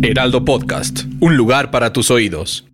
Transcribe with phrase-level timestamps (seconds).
[0.00, 2.64] Heraldo Podcast, un lugar para tus oídos.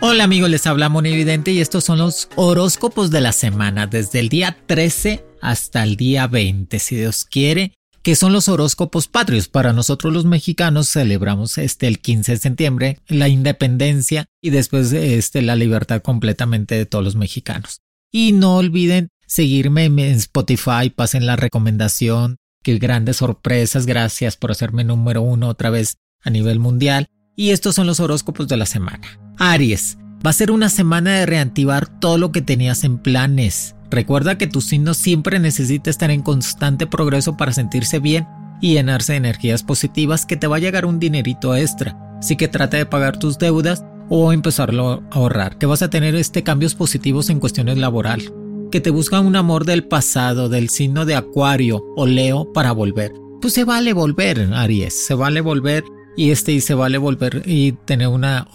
[0.00, 4.28] Hola amigos, les habla Monividente y estos son los horóscopos de la semana, desde el
[4.28, 9.48] día 13 hasta el día 20, si Dios quiere, que son los horóscopos patrios.
[9.48, 15.42] Para nosotros los mexicanos celebramos este el 15 de septiembre la independencia y después este
[15.42, 17.80] la libertad completamente de todos los mexicanos.
[18.12, 24.84] Y no olviden seguirme en Spotify, pasen la recomendación, que grandes sorpresas, gracias por hacerme
[24.84, 27.08] número uno otra vez a nivel mundial.
[27.36, 29.18] Y estos son los horóscopos de la semana.
[29.38, 33.76] Aries, va a ser una semana de reactivar todo lo que tenías en planes.
[33.90, 38.26] Recuerda que tu signo siempre necesita estar en constante progreso para sentirse bien
[38.60, 41.96] y llenarse de energías positivas que te va a llegar un dinerito extra.
[42.18, 46.14] Así que trata de pagar tus deudas o empezarlo a ahorrar, que vas a tener
[46.14, 48.34] este cambios positivos en cuestiones laboral,
[48.70, 53.12] que te buscan un amor del pasado, del signo de Acuario o Leo para volver.
[53.40, 55.84] Pues se vale volver, Aries, se vale volver
[56.16, 58.48] y este y se vale volver y tener una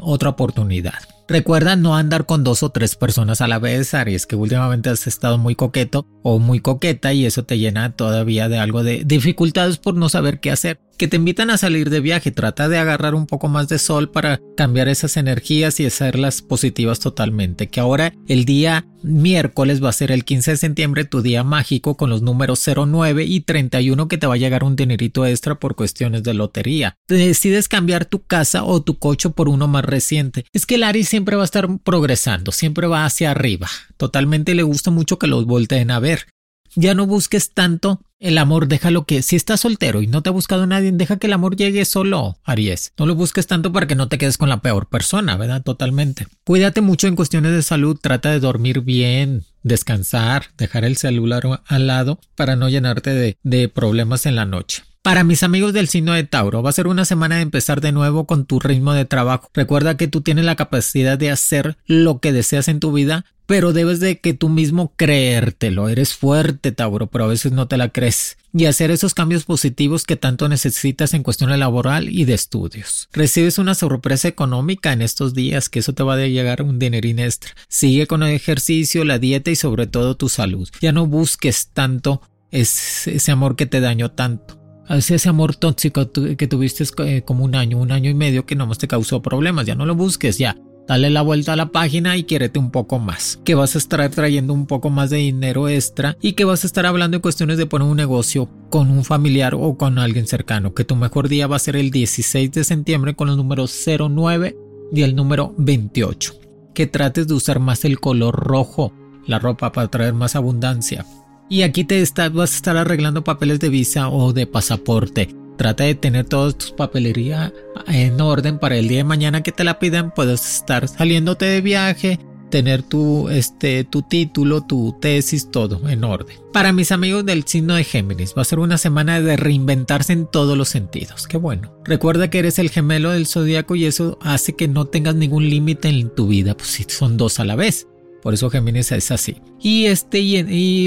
[0.00, 0.94] otra oportunidad.
[1.28, 5.06] Recuerda no andar con dos o tres personas a la vez, Aries, que últimamente has
[5.06, 9.78] estado muy coqueto o muy coqueta y eso te llena todavía de algo de dificultades
[9.78, 10.80] por no saber qué hacer.
[10.96, 14.10] Que te invitan a salir de viaje, trata de agarrar un poco más de sol
[14.10, 17.68] para cambiar esas energías y hacerlas positivas totalmente.
[17.68, 21.96] Que ahora el día miércoles va a ser el 15 de septiembre, tu día mágico
[21.96, 25.74] con los números 09 y 31 que te va a llegar un dinerito extra por
[25.74, 26.94] cuestiones de lotería.
[27.06, 30.44] Te decides cambiar tu casa o tu coche por uno más reciente.
[30.52, 33.68] Es que el Aries siempre va a estar progresando, siempre va hacia arriba.
[33.96, 36.26] Totalmente le gusta mucho que los volteen a ver.
[36.74, 40.32] Ya no busques tanto el amor, déjalo que si estás soltero y no te ha
[40.32, 42.92] buscado nadie, deja que el amor llegue solo, Aries.
[42.96, 45.62] No lo busques tanto para que no te quedes con la peor persona, ¿verdad?
[45.62, 46.28] Totalmente.
[46.44, 51.86] Cuídate mucho en cuestiones de salud, trata de dormir bien, descansar, dejar el celular al
[51.88, 54.84] lado para no llenarte de, de problemas en la noche.
[55.02, 57.90] Para mis amigos del signo de Tauro, va a ser una semana de empezar de
[57.90, 59.50] nuevo con tu ritmo de trabajo.
[59.52, 63.72] Recuerda que tú tienes la capacidad de hacer lo que deseas en tu vida, pero
[63.72, 65.88] debes de que tú mismo creértelo.
[65.88, 68.36] Eres fuerte, Tauro, pero a veces no te la crees.
[68.54, 73.08] Y hacer esos cambios positivos que tanto necesitas en cuestión laboral y de estudios.
[73.12, 77.18] Recibes una sorpresa económica en estos días, que eso te va a llegar un dinerín
[77.18, 77.56] extra.
[77.66, 80.68] Sigue con el ejercicio, la dieta y sobre todo tu salud.
[80.80, 84.61] Ya no busques tanto ese amor que te dañó tanto
[84.98, 88.78] ese amor tóxico que tuviste eh, como un año, un año y medio que nomás
[88.78, 90.56] te causó problemas, ya no lo busques, ya.
[90.86, 93.40] Dale la vuelta a la página y quiérete un poco más.
[93.44, 96.66] Que vas a estar trayendo un poco más de dinero extra y que vas a
[96.66, 100.74] estar hablando en cuestiones de poner un negocio con un familiar o con alguien cercano.
[100.74, 104.56] Que tu mejor día va a ser el 16 de septiembre con los números 09
[104.92, 106.34] y el número 28.
[106.74, 108.92] Que trates de usar más el color rojo,
[109.26, 111.06] la ropa para traer más abundancia.
[111.48, 115.34] Y aquí te vas a estar arreglando papeles de visa o de pasaporte.
[115.56, 117.52] Trata de tener toda tu papelería
[117.86, 120.12] en orden para el día de mañana que te la pidan.
[120.12, 122.18] Puedes estar saliéndote de viaje,
[122.52, 126.36] tener tu, este, tu título, tu tesis, todo en orden.
[126.52, 130.26] Para mis amigos del signo de Géminis, va a ser una semana de reinventarse en
[130.26, 131.26] todos los sentidos.
[131.26, 131.74] Qué bueno.
[131.84, 135.88] Recuerda que eres el gemelo del zodiaco y eso hace que no tengas ningún límite
[135.88, 137.88] en tu vida, pues si son dos a la vez.
[138.22, 139.36] Por eso Géminis es así.
[139.60, 140.36] Y este y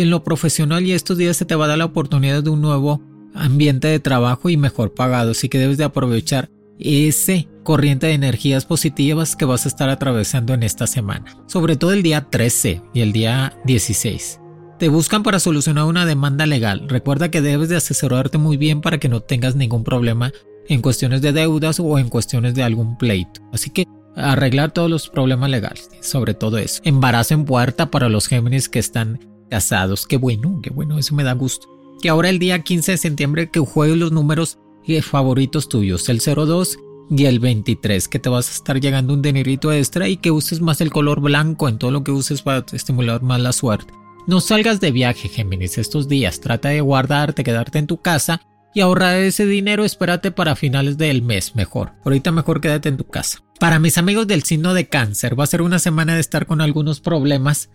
[0.01, 2.61] en, lo profesional y estos días se te va a dar la oportunidad de un
[2.61, 3.01] nuevo
[3.33, 8.65] ambiente de trabajo y mejor pagado, así que debes de aprovechar ese corriente de energías
[8.65, 13.01] positivas que vas a estar atravesando en esta semana, sobre todo el día 13 y
[13.01, 14.39] el día 16.
[14.79, 16.87] Te buscan para solucionar una demanda legal.
[16.87, 20.31] Recuerda que debes de asesorarte muy bien para que no tengas ningún problema
[20.67, 23.41] en cuestiones de deudas o en cuestiones de algún pleito.
[23.53, 26.81] Así que arreglar todos los problemas legales, sobre todo eso.
[26.83, 29.19] Embarazo en puerta para los Géminis que están
[29.49, 30.07] casados.
[30.07, 31.67] Qué bueno, qué bueno, eso me da gusto.
[32.01, 34.59] Que ahora el día 15 de septiembre que juegues los números
[35.01, 36.77] favoritos tuyos, el 02
[37.09, 40.61] y el 23, que te vas a estar llegando un dinerito extra y que uses
[40.61, 43.93] más el color blanco en todo lo que uses para estimular más la suerte.
[44.27, 46.39] No salgas de viaje, Géminis, estos días.
[46.39, 48.41] Trata de guardarte, quedarte en tu casa
[48.75, 51.93] y ahorrar ese dinero, espérate para finales del mes mejor.
[52.03, 53.39] Ahorita mejor quédate en tu casa.
[53.57, 56.59] Para mis amigos del signo de cáncer, va a ser una semana de estar con
[56.59, 57.69] algunos problemas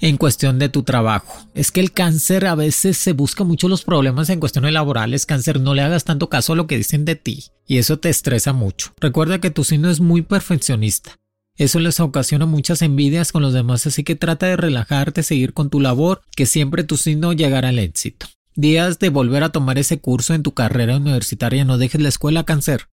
[0.00, 1.46] en cuestión de tu trabajo.
[1.54, 5.24] Es que el cáncer a veces se busca mucho los problemas en cuestiones laborales.
[5.24, 8.08] Cáncer, no le hagas tanto caso a lo que dicen de ti y eso te
[8.08, 8.92] estresa mucho.
[8.98, 11.16] Recuerda que tu signo es muy perfeccionista.
[11.56, 15.70] Eso les ocasiona muchas envidias con los demás, así que trata de relajarte, seguir con
[15.70, 18.26] tu labor, que siempre tu signo llegará al éxito.
[18.60, 22.44] Días de volver a tomar ese curso en tu carrera universitaria, no dejes la escuela
[22.44, 22.88] cáncer.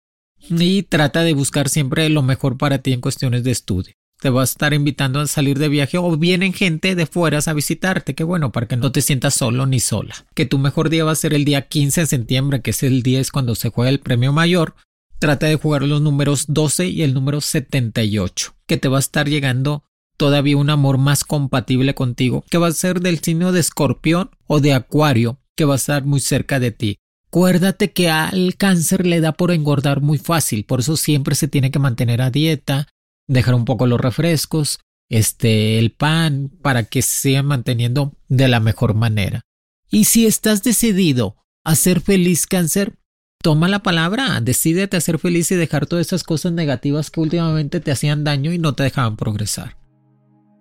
[0.49, 4.41] Y trata de buscar siempre lo mejor para ti en cuestiones de estudio te va
[4.41, 8.15] a estar invitando a salir de viaje o vienen gente de fuera a visitarte.
[8.15, 10.15] Qué bueno, para que no te sientas solo ni sola.
[10.33, 13.03] Que tu mejor día va a ser el día 15 de septiembre, que es el
[13.03, 14.73] día es cuando se juega el premio mayor.
[15.19, 19.27] Trata de jugar los números 12 y el número 78, que te va a estar
[19.27, 19.83] llegando
[20.17, 24.59] todavía un amor más compatible contigo, que va a ser del signo de escorpión o
[24.59, 26.99] de acuario, que va a estar muy cerca de ti.
[27.27, 31.71] Acuérdate que al cáncer le da por engordar muy fácil, por eso siempre se tiene
[31.71, 32.87] que mantener a dieta,
[33.27, 38.61] dejar un poco los refrescos, este, el pan, para que se sigan manteniendo de la
[38.61, 39.41] mejor manera.
[39.89, 42.97] Y si estás decidido a ser feliz cáncer,
[43.41, 47.81] toma la palabra, decídete a ser feliz y dejar todas esas cosas negativas que últimamente
[47.81, 49.77] te hacían daño y no te dejaban progresar.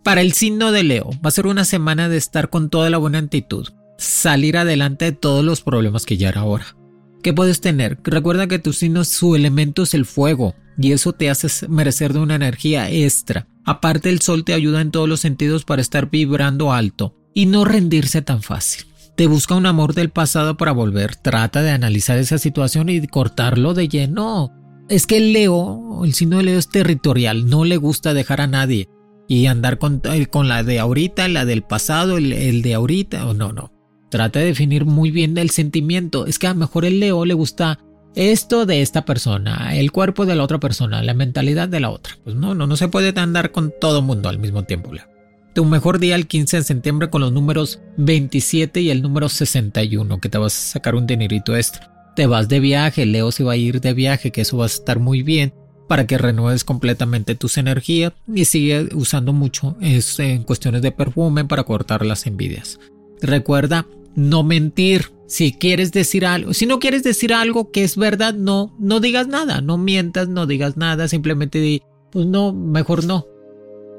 [0.03, 2.99] Para el signo de Leo, va a ser una semana de estar con toda la
[2.99, 6.77] buena actitud, salir adelante de todos los problemas que ya era ahora.
[7.23, 7.99] ¿Qué puedes tener?
[8.05, 12.21] Recuerda que tu signo, su elemento es el fuego, y eso te hace merecer de
[12.21, 13.49] una energía extra.
[13.65, 17.65] Aparte el sol te ayuda en todos los sentidos para estar vibrando alto y no
[17.65, 18.87] rendirse tan fácil.
[19.17, 23.75] Te busca un amor del pasado para volver, trata de analizar esa situación y cortarlo
[23.75, 24.53] de lleno.
[24.89, 28.47] Es que el Leo, el signo de Leo es territorial, no le gusta dejar a
[28.47, 28.89] nadie
[29.27, 33.25] y andar con, eh, con la de ahorita, la del pasado, el, el de ahorita,
[33.35, 33.73] no, no.
[34.09, 36.27] Trata de definir muy bien el sentimiento.
[36.27, 37.81] Es que a lo mejor el Leo le gusta
[38.15, 42.17] esto de esta persona, el cuerpo de la otra persona, la mentalidad de la otra.
[42.25, 44.91] Pues no, no, no se puede andar con todo mundo al mismo tiempo.
[45.55, 50.19] Tu mejor día el 15 de septiembre con los números 27 y el número 61,
[50.19, 51.93] que te vas a sacar un dinerito extra.
[52.17, 54.69] Te vas de viaje, Leo se va a ir de viaje, que eso va a
[54.69, 55.53] estar muy bien
[55.87, 61.65] para que renueves completamente tus energías y sigue usando mucho en cuestiones de perfume para
[61.65, 62.81] cortar las envidias.
[63.21, 65.13] Recuerda no mentir.
[65.29, 69.27] Si quieres decir algo, si no quieres decir algo que es verdad, no, no digas
[69.27, 71.83] nada, no mientas, no digas nada, simplemente di,
[72.13, 73.27] pues no, mejor no.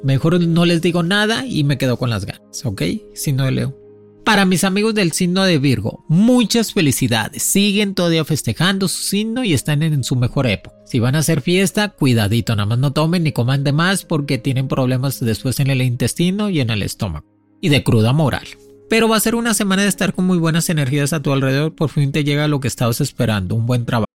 [0.03, 2.81] Mejor no les digo nada y me quedo con las ganas, ¿ok?
[3.13, 3.77] Si no leo.
[4.23, 7.43] Para mis amigos del signo de Virgo, muchas felicidades.
[7.43, 10.75] Siguen todavía festejando su signo y están en su mejor época.
[10.85, 14.37] Si van a hacer fiesta, cuidadito, nada más no tomen ni coman de más porque
[14.37, 17.25] tienen problemas después en el intestino y en el estómago.
[17.61, 18.47] Y de cruda moral.
[18.89, 21.75] Pero va a ser una semana de estar con muy buenas energías a tu alrededor.
[21.75, 24.07] Por fin te llega lo que estabas esperando, un buen trabajo.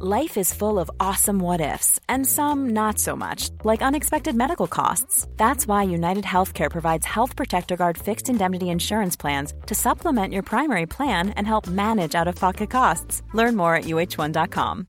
[0.00, 4.66] Life is full of awesome what ifs and some not so much, like unexpected medical
[4.66, 5.26] costs.
[5.36, 10.42] That's why United Healthcare provides Health Protector Guard fixed indemnity insurance plans to supplement your
[10.42, 13.22] primary plan and help manage out of pocket costs.
[13.32, 14.88] Learn more at uh1.com.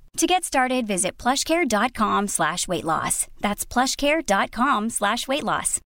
[0.17, 3.27] To get started, visit plushcare.com slash weight loss.
[3.41, 5.81] That's plushcare.com slash weight loss.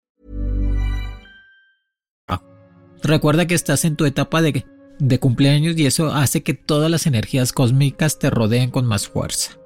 [3.04, 4.66] Recuerda que estás en tu etapa de,
[4.98, 9.60] de cumpleaños y eso hace que todas las energías cósmicas te rodeen con más fuerza.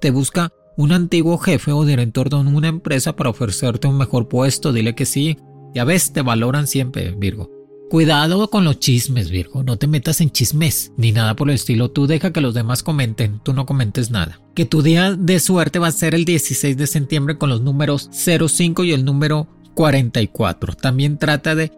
[0.00, 4.72] Te busca un antiguo jefe o director de una empresa para ofrecerte un mejor puesto,
[4.72, 5.38] dile que sí.
[5.72, 7.59] Ya ves, te valoran siempre, Virgo.
[7.90, 9.64] Cuidado con los chismes, Virgo.
[9.64, 11.90] No te metas en chismes ni nada por el estilo.
[11.90, 14.40] Tú deja que los demás comenten, tú no comentes nada.
[14.54, 18.08] Que tu día de suerte va a ser el 16 de septiembre con los números
[18.12, 20.74] 05 y el número 44.
[20.74, 21.72] También trata de,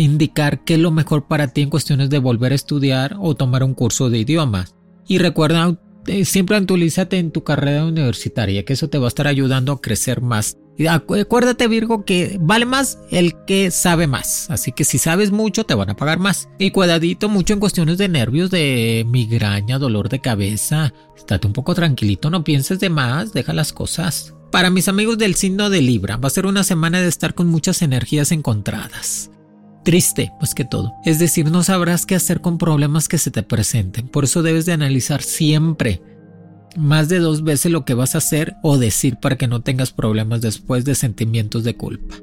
[0.00, 3.62] indicar qué es lo mejor para ti en cuestiones de volver a estudiar o tomar
[3.62, 4.74] un curso de idiomas.
[5.06, 9.28] Y recuerda, eh, siempre actualízate en tu carrera universitaria, que eso te va a estar
[9.28, 10.58] ayudando a crecer más
[10.88, 14.48] acuérdate Virgo que vale más el que sabe más.
[14.50, 16.48] Así que si sabes mucho te van a pagar más.
[16.58, 20.92] Y cuidadito mucho en cuestiones de nervios, de migraña, dolor de cabeza.
[21.16, 24.34] Estate un poco tranquilito, no pienses de más, deja las cosas.
[24.50, 27.46] Para mis amigos del signo de Libra, va a ser una semana de estar con
[27.46, 29.30] muchas energías encontradas.
[29.84, 30.92] Triste, pues que todo.
[31.04, 34.08] Es decir, no sabrás qué hacer con problemas que se te presenten.
[34.08, 36.02] Por eso debes de analizar siempre
[36.76, 39.92] más de dos veces lo que vas a hacer o decir para que no tengas
[39.92, 42.16] problemas después de sentimientos de culpa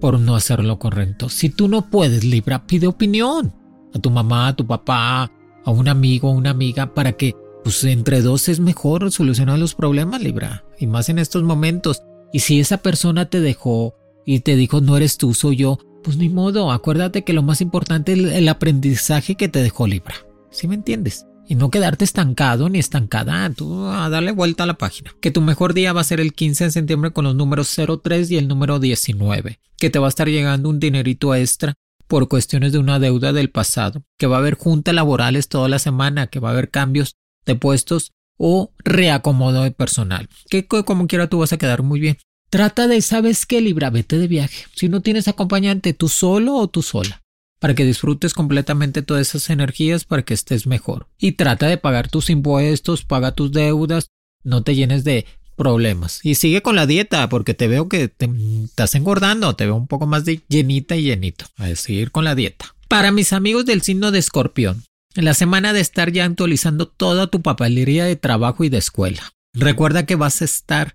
[0.00, 1.28] por no hacer lo correcto.
[1.28, 3.54] Si tú no puedes, Libra, pide opinión
[3.94, 5.30] a tu mamá, a tu papá,
[5.64, 9.74] a un amigo, a una amiga, para que pues entre dos es mejor solucionar los
[9.74, 12.02] problemas, Libra, y más en estos momentos.
[12.32, 16.16] Y si esa persona te dejó y te dijo no eres tú, soy yo, pues
[16.16, 20.14] ni modo, acuérdate que lo más importante es el aprendizaje que te dejó Libra.
[20.50, 21.26] ¿Sí me entiendes?
[21.48, 25.14] Y no quedarte estancado ni estancada, tú a darle vuelta a la página.
[25.20, 28.30] Que tu mejor día va a ser el 15 de septiembre con los números 03
[28.30, 31.74] y el número 19, que te va a estar llegando un dinerito extra
[32.06, 35.78] por cuestiones de una deuda del pasado, que va a haber juntas laborales toda la
[35.78, 41.28] semana, que va a haber cambios de puestos o reacomodo de personal, que como quiera
[41.28, 42.18] tú vas a quedar muy bien.
[42.48, 43.60] Trata de, ¿sabes qué?
[43.60, 44.66] Libra, vete de viaje.
[44.74, 47.25] Si no tienes acompañante, tú solo o tú sola
[47.66, 51.08] para que disfrutes completamente todas esas energías para que estés mejor.
[51.18, 54.06] Y trata de pagar tus impuestos, paga tus deudas,
[54.44, 56.20] no te llenes de problemas.
[56.22, 58.30] Y sigue con la dieta, porque te veo que te
[58.62, 61.46] estás engordando, te veo un poco más de llenita y llenito.
[61.56, 62.76] A seguir con la dieta.
[62.86, 64.84] Para mis amigos del signo de escorpión,
[65.16, 69.32] en la semana de estar ya actualizando toda tu papelería de trabajo y de escuela.
[69.52, 70.94] Recuerda que vas a estar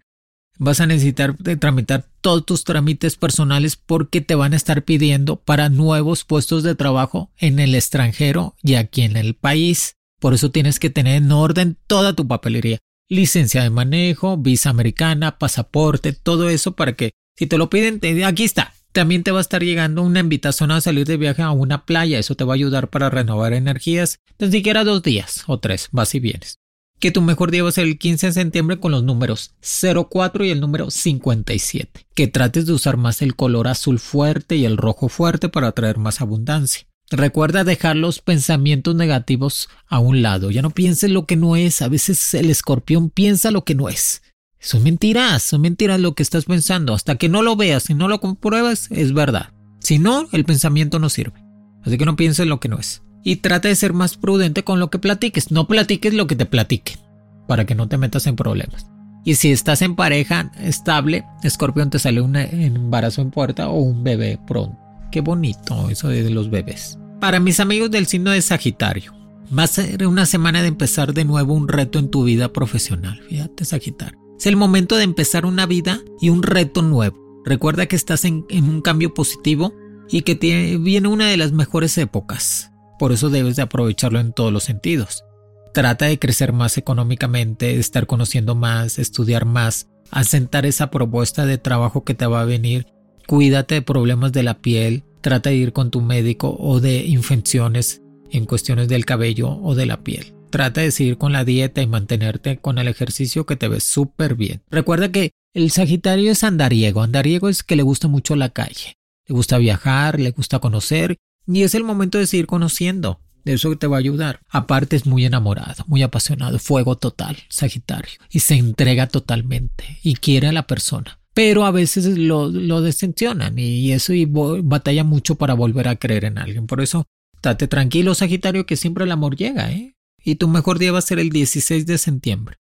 [0.61, 5.69] vas a necesitar tramitar todos tus trámites personales porque te van a estar pidiendo para
[5.69, 9.95] nuevos puestos de trabajo en el extranjero y aquí en el país.
[10.19, 12.77] Por eso tienes que tener en orden toda tu papelería.
[13.09, 18.43] Licencia de manejo, visa americana, pasaporte, todo eso para que si te lo piden, aquí
[18.43, 18.75] está.
[18.91, 22.19] También te va a estar llegando una invitación a salir de viaje a una playa.
[22.19, 24.19] Eso te va a ayudar para renovar energías.
[24.37, 26.60] Ni siquiera dos días o tres, vas y vienes
[27.01, 30.46] que tu mejor día va a ser el 15 de septiembre con los números 04
[30.46, 32.05] y el número 57.
[32.13, 35.98] Que trates de usar más el color azul fuerte y el rojo fuerte para atraer
[35.98, 36.88] más abundancia.
[37.10, 40.51] Recuerda dejar los pensamientos negativos a un lado.
[40.51, 41.81] Ya no pienses lo que no es.
[41.81, 44.22] A veces el escorpión piensa lo que no es.
[44.60, 46.93] Son mentiras, son mentiras lo que estás pensando.
[46.93, 49.51] Hasta que no lo veas y no lo compruebas, es verdad.
[49.79, 51.43] Si no, el pensamiento no sirve.
[51.84, 54.79] Así que no pienses lo que no es y trata de ser más prudente con
[54.79, 55.51] lo que platiques.
[55.51, 56.99] No platiques lo que te platiquen
[57.47, 58.87] para que no te metas en problemas.
[59.23, 64.03] Y si estás en pareja estable, escorpión te sale un embarazo en puerta o un
[64.03, 64.77] bebé pronto.
[65.11, 66.97] Qué bonito eso de los bebés.
[67.19, 69.13] Para mis amigos del signo de Sagitario,
[69.57, 73.21] va a ser una semana de empezar de nuevo un reto en tu vida profesional.
[73.27, 74.17] Fíjate, Sagitario.
[74.39, 77.17] Es el momento de empezar una vida y un reto nuevo.
[77.45, 79.73] Recuerda que estás en, un cambio positivo
[80.09, 82.70] y que viene una de las mejores épocas.
[83.01, 85.25] Por eso debes de aprovecharlo en todos los sentidos.
[85.74, 91.58] Trata de crecer más económicamente, de estar conociendo más, estudiar más, asentar esa propuesta de
[91.58, 92.86] trabajo que te va a venir.
[93.25, 98.03] Cuídate de problemas de la piel, trata de ir con tu médico o de infecciones
[98.29, 100.36] en cuestiones del cabello o de la piel.
[100.51, 104.36] Trata de seguir con la dieta y mantenerte con el ejercicio que te ves súper
[104.36, 104.62] bien.
[104.70, 107.01] Recuerda que el Sagitario es andariego.
[107.01, 108.93] Andariego es que le gusta mucho la calle.
[109.25, 111.17] Le gusta viajar, le gusta conocer
[111.48, 113.19] y es el momento de seguir conociendo.
[113.45, 114.39] Eso te va a ayudar.
[114.50, 118.19] Aparte es muy enamorado, muy apasionado, fuego total, Sagitario.
[118.29, 121.19] Y se entrega totalmente y quiere a la persona.
[121.33, 126.38] Pero a veces lo, lo y eso y batalla mucho para volver a creer en
[126.38, 126.67] alguien.
[126.67, 127.05] Por eso,
[127.41, 129.95] date tranquilo, Sagitario, que siempre el amor llega, ¿eh?
[130.24, 132.57] Y tu mejor día va a ser el 16 de septiembre.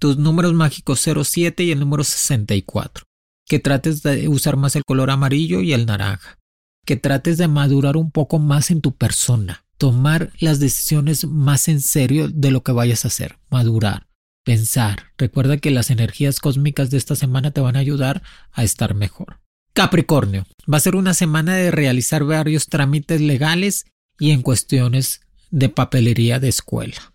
[0.00, 3.04] Tus números mágicos 07 y el número 64.
[3.46, 6.38] Que trates de usar más el color amarillo y el naranja
[6.84, 11.80] que trates de madurar un poco más en tu persona, tomar las decisiones más en
[11.80, 14.06] serio de lo que vayas a hacer, madurar,
[14.44, 15.12] pensar.
[15.18, 18.22] Recuerda que las energías cósmicas de esta semana te van a ayudar
[18.52, 19.40] a estar mejor.
[19.72, 23.86] Capricornio, va a ser una semana de realizar varios trámites legales
[24.18, 27.14] y en cuestiones de papelería de escuela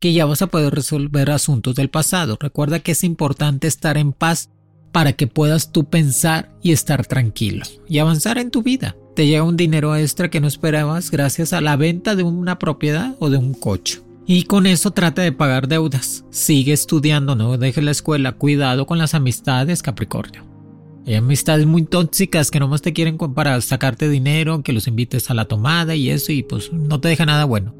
[0.00, 2.38] que ya vas a poder resolver asuntos del pasado.
[2.40, 4.48] Recuerda que es importante estar en paz
[4.92, 8.96] para que puedas tú pensar y estar tranquilo y avanzar en tu vida.
[9.14, 13.16] Te llega un dinero extra que no esperabas gracias a la venta de una propiedad
[13.18, 14.00] o de un coche.
[14.26, 16.24] Y con eso trata de pagar deudas.
[16.30, 18.32] Sigue estudiando, no deje la escuela.
[18.32, 20.44] Cuidado con las amistades, Capricornio.
[21.06, 25.34] Hay amistades muy tóxicas que nomás te quieren para sacarte dinero, que los invites a
[25.34, 27.74] la tomada y eso, y pues no te deja nada bueno.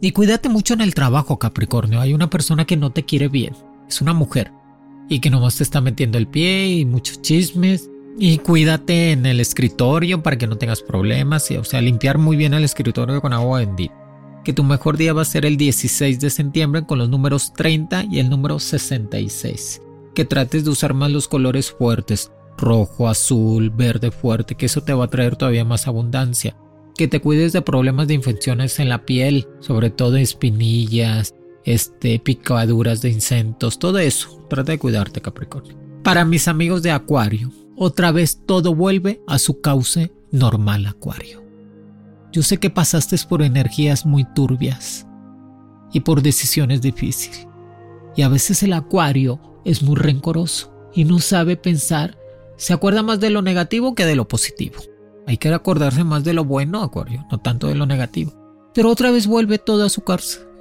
[0.00, 2.00] Y cuídate mucho en el trabajo, Capricornio.
[2.00, 3.54] Hay una persona que no te quiere bien.
[3.86, 4.52] Es una mujer
[5.10, 7.90] y que nomás te está metiendo el pie y muchos chismes.
[8.16, 11.50] Y cuídate en el escritorio para que no tengas problemas.
[11.50, 13.94] O sea, limpiar muy bien el escritorio con agua bendita.
[14.44, 18.04] Que tu mejor día va a ser el 16 de septiembre con los números 30
[18.04, 19.82] y el número 66.
[20.14, 22.30] Que trates de usar más los colores fuertes.
[22.56, 26.56] Rojo, azul, verde fuerte, que eso te va a traer todavía más abundancia.
[26.94, 33.02] Que te cuides de problemas de infecciones en la piel, sobre todo espinillas, este, picaduras
[33.02, 34.44] de incentos, todo eso.
[34.48, 35.76] Trata de cuidarte, Capricornio.
[36.02, 41.42] Para mis amigos de Acuario, otra vez todo vuelve a su cauce normal, Acuario.
[42.32, 45.06] Yo sé que pasaste por energías muy turbias
[45.92, 47.46] y por decisiones difíciles.
[48.16, 52.16] Y a veces el Acuario es muy rencoroso y no sabe pensar,
[52.56, 54.80] se acuerda más de lo negativo que de lo positivo.
[55.26, 58.32] Hay que acordarse más de lo bueno, Acuario, no tanto de lo negativo.
[58.74, 60.02] Pero otra vez vuelve todo a su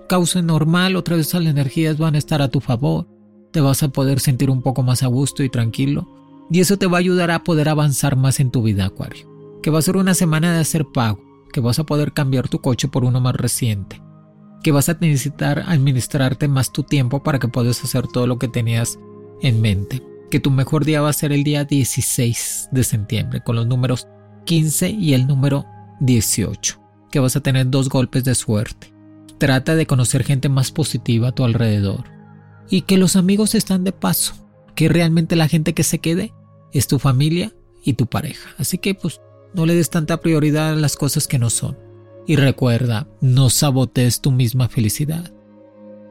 [0.09, 3.07] cauce normal, otra vez las energías van a estar a tu favor.
[3.51, 6.19] Te vas a poder sentir un poco más a gusto y tranquilo
[6.51, 9.29] y eso te va a ayudar a poder avanzar más en tu vida, Acuario.
[9.61, 11.19] Que va a ser una semana de hacer pago,
[11.53, 14.01] que vas a poder cambiar tu coche por uno más reciente,
[14.63, 18.47] que vas a necesitar administrarte más tu tiempo para que puedas hacer todo lo que
[18.47, 18.97] tenías
[19.41, 20.01] en mente.
[20.31, 24.07] Que tu mejor día va a ser el día 16 de septiembre con los números
[24.45, 25.65] 15 y el número
[25.99, 26.79] 18.
[27.11, 28.98] Que vas a tener dos golpes de suerte.
[29.39, 32.03] Trata de conocer gente más positiva a tu alrededor.
[32.69, 34.33] Y que los amigos están de paso.
[34.75, 36.33] Que realmente la gente que se quede
[36.71, 37.53] es tu familia
[37.83, 38.49] y tu pareja.
[38.57, 39.21] Así que pues
[39.53, 41.77] no le des tanta prioridad a las cosas que no son.
[42.27, 45.33] Y recuerda, no sabotees tu misma felicidad.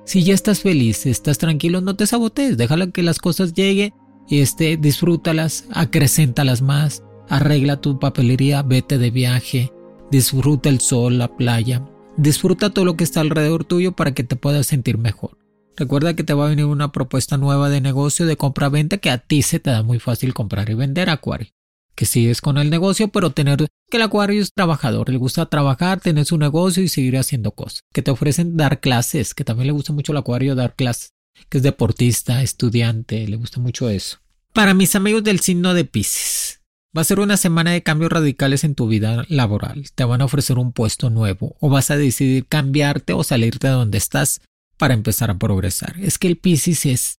[0.04, 3.92] Si ya estás feliz, estás tranquilo, no te sabotees, déjala que las cosas lleguen
[4.26, 9.70] y este, disfrútalas, acrecéntalas más, arregla tu papelería, vete de viaje,
[10.10, 11.84] disfruta el sol, la playa,
[12.18, 15.38] disfruta todo lo que está alrededor tuyo para que te puedas sentir mejor.
[15.76, 19.18] Recuerda que te va a venir una propuesta nueva de negocio de compra-venta que a
[19.18, 21.52] ti se te da muy fácil comprar y vender, Acuario.
[21.94, 26.00] Que sigues con el negocio, pero tener que el Acuario es trabajador, le gusta trabajar,
[26.00, 27.82] tener su negocio y seguir haciendo cosas.
[27.92, 31.12] Que te ofrecen dar clases, que también le gusta mucho al Acuario dar clases.
[31.48, 34.18] Que es deportista, estudiante, le gusta mucho eso.
[34.52, 36.57] Para mis amigos del signo de Pisces,
[36.96, 39.90] va a ser una semana de cambios radicales en tu vida laboral.
[39.94, 43.74] Te van a ofrecer un puesto nuevo o vas a decidir cambiarte o salirte de
[43.74, 44.40] donde estás
[44.76, 45.96] para empezar a progresar.
[46.00, 47.18] Es que el Piscis es,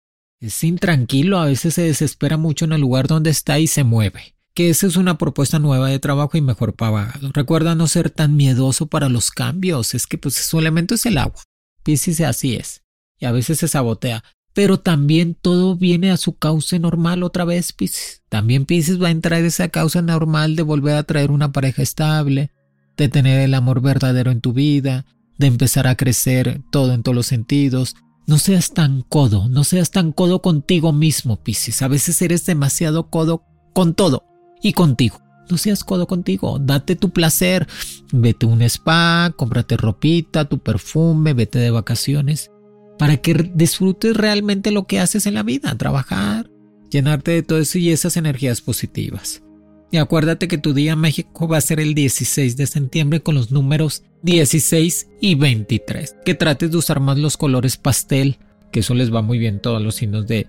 [0.63, 4.35] intranquilo, a veces se desespera mucho en el lugar donde está y se mueve.
[4.55, 7.31] Que esa es una propuesta nueva de trabajo y mejor pagado.
[7.33, 11.19] Recuerda no ser tan miedoso para los cambios, es que pues su elemento es el
[11.19, 11.43] agua.
[11.83, 12.83] Piscis así es.
[13.21, 14.25] Y a veces se sabotea.
[14.55, 18.23] Pero también todo viene a su cauce normal otra vez, Piscis.
[18.29, 22.51] También Piscis va a entrar esa causa normal de volver a traer una pareja estable,
[22.97, 25.07] de tener el amor verdadero en tu vida,
[25.39, 27.95] de empezar a crecer todo en todos los sentidos.
[28.27, 31.81] No seas tan codo, no seas tan codo contigo mismo, Piscis.
[31.83, 34.25] A veces eres demasiado codo con todo
[34.63, 35.21] y contigo.
[35.51, 37.67] No seas codo contigo, date tu placer,
[38.13, 42.51] vete a un spa, cómprate ropita, tu perfume, vete de vacaciones,
[42.99, 46.51] para que disfrutes realmente lo que haces en la vida, trabajar,
[46.91, 49.43] llenarte de todo eso y esas energías positivas.
[49.91, 53.35] Y acuérdate que tu día en México va a ser el 16 de septiembre con
[53.35, 56.17] los números 16 y 23.
[56.25, 58.37] Que trates de usar más los colores pastel,
[58.71, 60.47] que eso les va muy bien todos los signos de,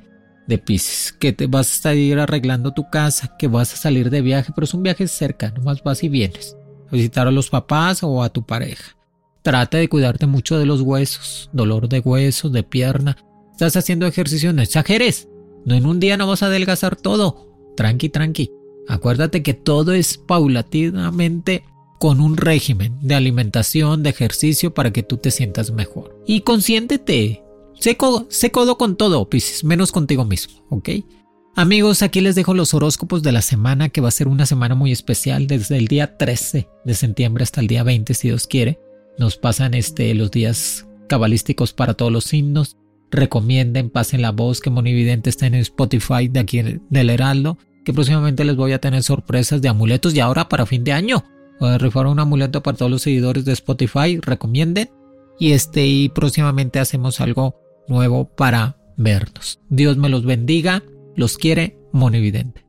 [0.48, 1.14] de Pisces.
[1.18, 4.66] Que te vas a ir arreglando tu casa, que vas a salir de viaje, pero
[4.66, 6.58] es un viaje cerca, nomás vas y vienes.
[6.90, 8.99] A visitar a los papás o a tu pareja.
[9.42, 13.18] Trata de cuidarte mucho de los huesos, dolor de huesos, de pierna.
[13.52, 15.30] Estás haciendo ejercicio, no exageres.
[15.66, 17.48] No en un día no vas a adelgazar todo.
[17.76, 18.52] Tranqui, tranqui.
[18.88, 21.64] Acuérdate que todo es paulatinamente
[22.00, 26.22] con un régimen de alimentación, de ejercicio para que tú te sientas mejor.
[26.26, 27.44] Y consiéntete.
[27.80, 30.90] Sé codo, con todo, Pisces, menos contigo mismo, ¿ok?
[31.56, 34.76] Amigos, aquí les dejo los horóscopos de la semana, que va a ser una semana
[34.76, 38.80] muy especial, desde el día 13 de septiembre hasta el día 20, si Dios quiere.
[39.20, 42.78] Nos pasan este, los días cabalísticos para todos los signos.
[43.12, 48.46] Recomienden, pasen la voz que Monividente está en Spotify de aquí del Heraldo que próximamente
[48.46, 51.24] les voy a tener sorpresas de amuletos y ahora para fin de año.
[51.60, 54.92] Voy a rifar un amuleto para todos los seguidores de Spotify, recomienden.
[55.40, 57.56] Y este y próximamente hacemos algo
[57.88, 59.60] nuevo para vernos.
[59.70, 60.84] Dios me los bendiga,
[61.16, 62.69] los quiere Monividente.